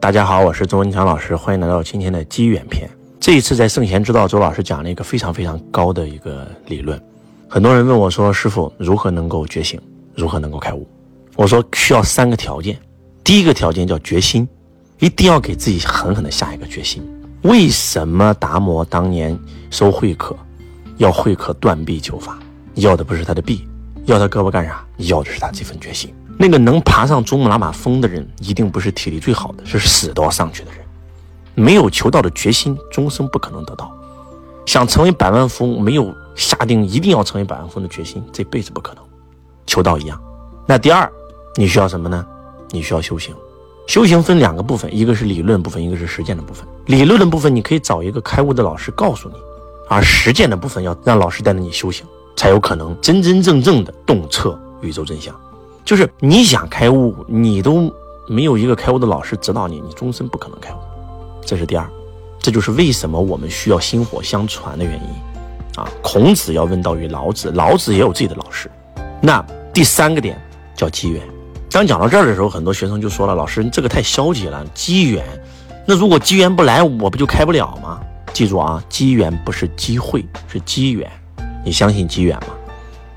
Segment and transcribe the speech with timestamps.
[0.00, 2.88] 大家好，我是周文强老师，欢迎来到今天的机缘篇。
[3.20, 6.98] 这一次在圣贤之道，周老师讲了一个非常非常高的一个理论。
[7.46, 9.78] 很多人问我说：“师傅，如何能够觉醒？
[10.14, 10.88] 如何能够开悟？”
[11.36, 12.78] 我说需要三个条件。
[13.22, 14.48] 第一个条件叫决心，
[15.00, 17.06] 一定要给自己狠狠的下一个决心。
[17.42, 19.38] 为什么达摩当年
[19.68, 20.34] 收慧可，
[20.96, 22.38] 要慧可断臂求法？
[22.76, 23.68] 要的不是他的臂，
[24.06, 24.82] 要他胳膊干啥？
[24.96, 26.10] 要的是他这份决心。
[26.42, 30.80] 那个能爬上珠穆朗玛峰的人，一定不是体力最好的，是死都要上去的人。
[31.54, 33.94] 没有求道的决心，终生不可能得到。
[34.64, 39.04] 想成为百万富翁，没有下定一定要成为百万富翁的决心，这辈子不可能。
[39.66, 40.18] 求道一样。
[40.66, 41.12] 那第二，
[41.56, 42.24] 你需要什么呢？
[42.70, 43.34] 你需要修行。
[43.86, 46.66] 修行分两个部分，一个是理论部分，一个是实践的部分。
[46.86, 49.34] 理论的部分，你可以找一个开悟的老师告诉你；
[49.90, 55.38] 而实践的部分，要让老师带着你修行，才有可能真真正正的洞彻宇宙真相。
[55.90, 57.92] 就是你想开悟，你都
[58.28, 60.76] 没有一个开悟的老师指导你，你终身不可能开悟。
[61.44, 61.84] 这是第二，
[62.38, 65.80] 这就是为什么我们需要薪火相传的原因。
[65.82, 68.70] 啊，孔子要问道于老子，老子也有自己的老师。
[69.20, 70.40] 那第三个点
[70.76, 71.20] 叫机缘。
[71.68, 75.24] 当讲到这儿的时候，很多学生就说了：“老师，这个太消极了，机缘。
[75.84, 78.00] 那如果机缘不来，我不就开不了吗？”
[78.32, 81.10] 记住啊，机缘不是机会，是机缘。
[81.64, 82.54] 你相信机缘吗？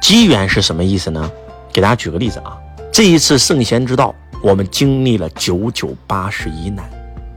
[0.00, 1.30] 机缘是什么意思呢？
[1.74, 2.56] 给大家举个例子啊，
[2.92, 6.88] 这一次圣贤之道，我们经历了九九八十一难，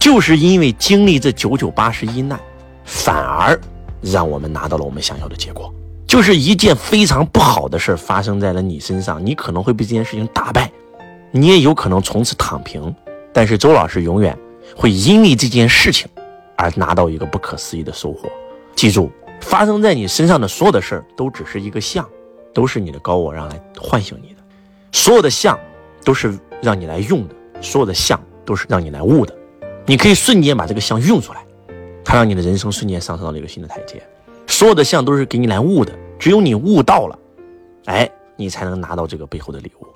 [0.00, 2.40] 就是因为经历这九九八十一难，
[2.82, 3.60] 反而
[4.00, 5.70] 让我们拿到了我们想要的结果。
[6.06, 10.72] 就是一件非常不好的事发生在了你身上，你可能会被这件事情打败，
[11.30, 12.94] 你也有可能从此躺平。
[13.34, 14.34] 但是周老师永远
[14.74, 16.08] 会因为这件事情
[16.56, 18.30] 而拿到一个不可思议的收获。
[18.74, 22.08] 记住，发生在你身上的所有的事儿都只是一个像。
[22.52, 24.36] 都是你的高我让来唤醒你的，
[24.92, 25.58] 所有的相
[26.04, 29.34] 都是让你来用的，所有的相都是让你来悟的。
[29.86, 31.44] 你可以瞬间把这个相用出来，
[32.04, 34.02] 它让你的人生瞬间上升到了一个新的台阶。
[34.46, 37.18] 所有的相都是给你来悟的，只有你悟到了，
[37.86, 39.86] 哎，你才能拿到这个背后的礼物。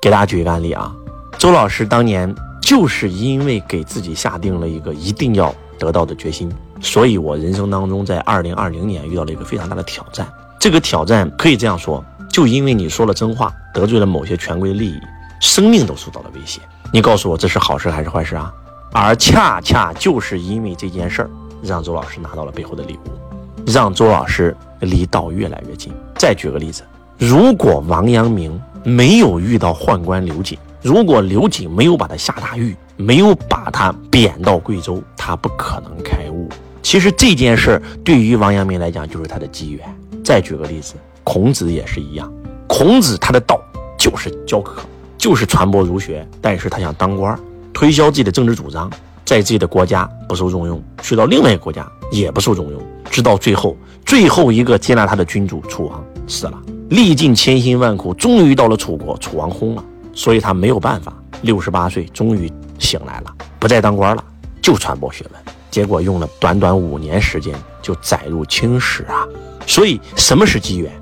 [0.00, 0.94] 给大家举一个案例啊，
[1.38, 10.28] 周老师当年就是因为给自己下定了一个一定要得到的决心，所以我人生当中在二零二零年遇到了一个非常大的挑战。
[10.58, 15.00] 这个挑战可以这样说，就因为你说了真话，得罪了某些权贵利益，
[15.40, 16.60] 生命都受到了威胁。
[16.92, 18.52] 你告诉我这是好事还是坏事啊？
[18.92, 21.30] 而恰恰就是因为这件事儿，
[21.62, 25.92] 让周老师拿到了背后的礼物，让周老师离道越来越近。
[26.16, 26.82] 再举个例子，
[27.18, 36.48] 如果王阳明没有遇到宦官刘瑾，如果刘瑾没有把他下大狱，没有把他贬到贵州，他不可能开悟。
[36.80, 39.84] 其实这件事儿对于王阳明来讲，就是他的机缘。
[40.26, 42.28] 再举个例子，孔子也是一样。
[42.66, 43.60] 孔子他的道
[43.96, 44.82] 就是教课，
[45.16, 46.26] 就是传播儒学。
[46.40, 47.38] 但是他想当官，
[47.72, 48.90] 推销自己的政治主张，
[49.24, 64.24] 在自己的国家不受重用，去到另外一个国家也不受重用，直到最后，最后一个接纳他的君主楚王死了，历尽千辛万苦，终于到了楚国，楚王薨了，所以他没有办法，六十八岁终于醒来了，不再当官了，
[64.60, 65.40] 就传播学问。
[65.70, 69.22] 结果用了短短五年时间就载入青史啊！
[69.66, 70.92] 所以，什么是机缘？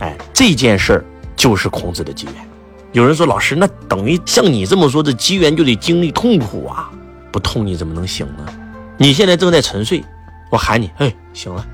[0.00, 1.04] 哎，这件事儿
[1.36, 2.34] 就是孔子的机缘。
[2.92, 6.90] 有人说，老师，那等于像你这么说，这机缘就得经历痛苦啊？
[7.30, 8.46] 不痛你怎么能醒呢？
[8.96, 10.02] 你现在正在沉睡，
[10.50, 11.64] 我喊你，嘿，醒了，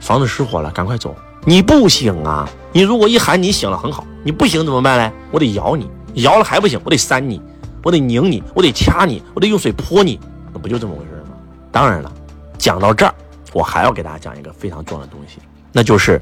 [0.00, 1.16] 房子失火了，赶快走。
[1.44, 2.48] 你不醒啊？
[2.72, 4.04] 你如果一喊你醒了，很好。
[4.24, 5.12] 你不醒怎么办呢？
[5.30, 5.88] 我得摇你，
[6.22, 7.40] 摇了还不醒，我得扇你，
[7.84, 10.18] 我得拧你，我得掐你，我得用水泼你，
[10.52, 11.36] 那不就这么回事吗？
[11.70, 12.12] 当然了，
[12.58, 13.14] 讲到这儿，
[13.52, 15.38] 我还要给大家讲一个非常重要的东西。
[15.76, 16.18] 那就是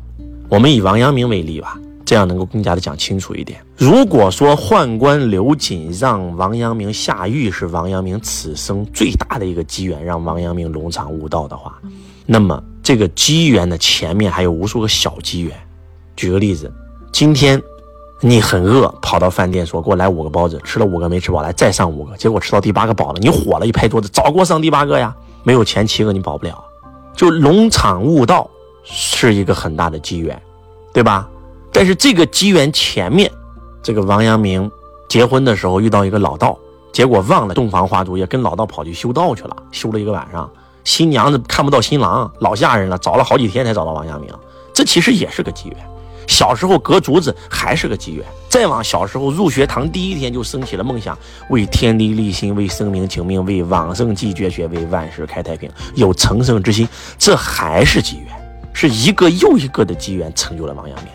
[0.48, 3.64] 我们以王阳明为例吧，这样能够更加的讲清楚一点。
[3.76, 11.78] 如果说宦官刘瑾让王阳明下狱是王阳明此生最大的一个机缘，让王阳明龙场悟道的话，
[12.26, 15.56] 那么这个机缘的前面还有无数个小机缘。
[16.16, 16.68] 举个例子，
[17.12, 17.62] 今天
[18.20, 25.14] 你很饿，跑到饭店说给我来五个包子，吃了五个没吃饱，来再上五个，结果吃到第八个饱了，你火了，一拍桌子，早给我上第八个呀！
[25.44, 26.60] 没有前七个你饱不了，
[27.14, 28.50] 就龙场悟道。
[28.84, 30.40] 是一个很大的机缘，
[30.92, 31.28] 对吧？
[31.72, 33.28] 但是这个机缘前面，
[33.82, 34.70] 这个王阳明
[35.08, 36.56] 结婚的时候遇到一个老道，
[36.92, 40.48] 结果忘了洞房花烛夜，跟老道跑去修道去了，修了一个晚上，
[40.84, 44.32] 新娘子看不到新郎，老吓人了，找了好几天才找到王阳明，
[44.72, 45.78] 这其实也是个机缘。
[46.26, 51.18] 小时候隔竹子还是个机缘，再往小时候入学堂第一天就升起了梦想，
[51.50, 56.88] 为天地立心，为生民请命，为往圣继绝学，为万世开太平，有成圣之心，
[57.18, 58.43] 这还是机缘。
[58.74, 61.08] 是一个又一个的机缘成就了王阳明，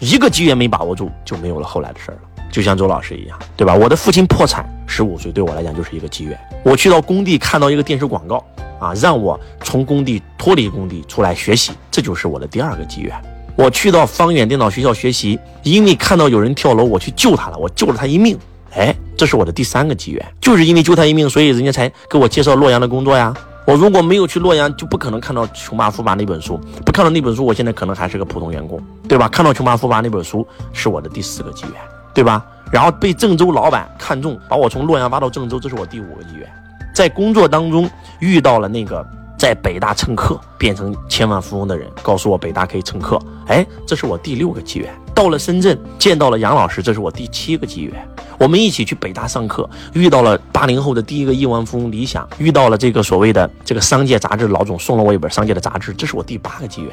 [0.00, 2.20] 一个机缘没把握住，就没有了后来的事儿了。
[2.50, 3.74] 就像周老师一样，对吧？
[3.74, 6.38] 我的父亲破产，十五岁对我来讲就是一个机缘。
[6.64, 8.44] 我去到工地看到一个电视广告
[8.80, 13.14] 啊，让我从工地脱离工地出来学习，这就是我的第二个机缘。
[13.56, 18.38] 我去到方远电脑学校学习，因为看到有人跳楼，我去救他了，我救了他一命。
[18.72, 23.34] 哎，这是我的第三个机缘，就是因为救他一命，所以人家才给我介绍洛阳的工作呀。
[23.66, 29.28] 我如果没有去洛阳，就不可能看到《穷爸富爸》那本书，不看到那本书，我现在可能还是个普通员工，对吧？
[29.28, 31.74] 看到《穷爸富爸》那本书是我的第四个机缘，
[32.12, 32.44] 对吧？
[32.70, 36.48] 然后被郑州老板看中，把我从洛阳挖到郑州，这是我第五个机缘。
[36.94, 37.90] 在工作当中
[38.20, 39.06] 遇到了那个。
[39.36, 44.94] 在北大蹭课变成千万富翁的人，告诉我北大可以蹭课，哎，这是我第六个机缘。
[45.14, 48.08] 到了深圳见到了杨老师，这是我第七个机缘。
[48.36, 56.92] 我们一起去北大上课，遇到了八零后的第一个亿万富翁李想，遇到了这个所谓的这个商界杂志老总送了我一本商界的杂志，这是我第八个机缘。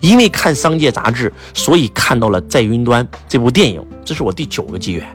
[0.00, 5.06] 因为看商界杂志，所以看到了在云端这部电影，这是我第九个机缘。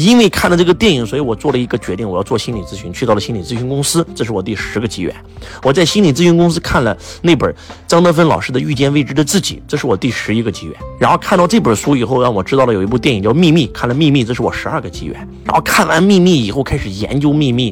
[0.00, 5.14] 因为看了这个电影，所以我做了一个决定，我要做心理咨询，去到了心理咨询公司，这是我第十个机缘。
[5.62, 7.54] 我在心理咨询公司看了那本
[7.86, 10.74] 张德芬老师的《遇见未知的自己》，这是我第十一个机缘。
[10.98, 15.14] 然后看到这本书以后，让我知道了有一部电影叫《秘密》，看了《秘密》，这是我十二个机缘。
[15.44, 17.70] 然后看完《秘密》以后，开始研究《秘密》，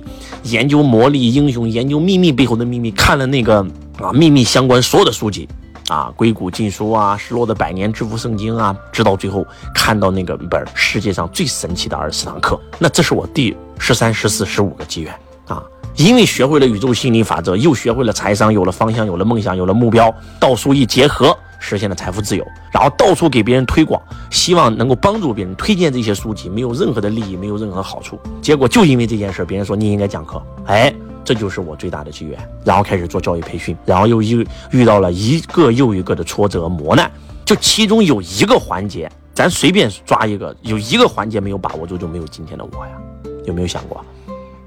[0.50, 3.60] 研究魔力英雄，研究《秘密》背后的秘密，看了那个
[3.96, 5.48] 啊《秘密》相关所有的书籍。
[5.88, 15.14] 啊，硅谷禁书啊，失落的百年致富圣经啊，直到最后看到那个本世界上最神奇的二十四堂课，那这是我第十三、十四、十五个机缘
[15.46, 15.62] 啊！
[15.96, 24.00] 因为学会了宇宙心理法则，又学会了财商，有了方向，有了梦想，有了目标，道书一结合，实现了财富自由，然后到处给别人推广，
[24.30, 30.94] 希望能够帮助别人推荐这些书籍，没有任何的利益，没有任何好处，结果就因为这件事，别人说你应该讲课，哎。
[31.28, 37.10] 这就是我最大的机缘，然后开始做教育培训，然后又遇遇到了一个又一个的挫折磨难，
[37.44, 42.92] 就其中有一个环节，咱随便抓一个，有一个环节没有把握住，就没有今天的我呀，
[43.44, 44.02] 有没有想过？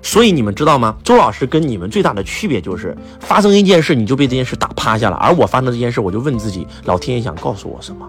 [0.03, 0.95] 所以你们知道吗？
[1.03, 8.07] 周老师跟你们最大的区别就是发生一件事，你就被这件事打趴下了，而我发生这件事，我就问自己，老天爷想告诉我什么？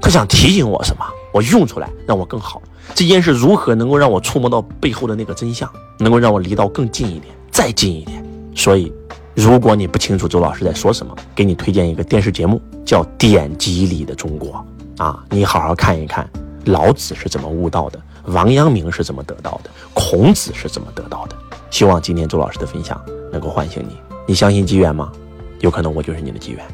[0.00, 1.04] 他想提醒我什么？
[1.34, 2.62] 我用出来让我更好。
[2.94, 7.34] 这件事如何能够让我触摸到背后的那个真相，能够让我离到更近一点？
[7.60, 8.24] 再近一点，
[8.56, 8.90] 所以，
[9.34, 14.64] 如果你不清楚周老师在说什么，给你推荐一个电视节目，叫《典籍里的中国》
[15.04, 16.26] 啊，你好好看一看，
[16.64, 21.36] 老子是怎么悟道的，王阳明是怎么得到的，孔子是怎么得到的。
[21.68, 22.98] 希望今天周老师的分享
[23.30, 23.94] 能够唤醒你。
[24.26, 25.12] 你相信机缘吗？
[25.58, 26.66] 有可能我就是你的机缘，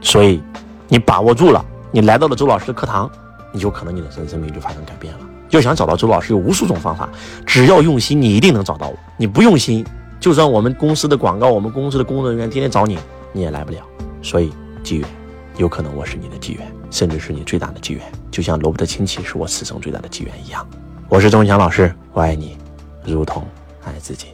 [0.00, 0.42] 所以
[0.88, 3.08] 你把握住了，你来到了周老师的课堂，
[3.52, 5.20] 你就可能你的人生命就发生改变了。
[5.50, 7.08] 要想找到周老师，有无数种方法，
[7.46, 8.96] 只要用心，你一定能找到我。
[9.16, 9.86] 你不用心。
[10.22, 12.96] 就算我们公司的广告，我们公司的工作人员天天找你，
[13.32, 13.78] 你也来不了。
[14.22, 14.52] 所以
[14.84, 15.08] 机缘，
[15.56, 18.00] 有可能我是你的机缘，甚至是你最大的机缘。
[18.30, 20.64] 就像罗伯特亲戚是我此生最大的机缘一样。
[21.08, 22.56] 我是钟强老师，我爱你，
[23.04, 23.44] 如同
[23.84, 24.28] 爱自己。